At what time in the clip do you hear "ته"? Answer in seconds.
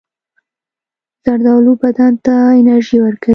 2.25-2.35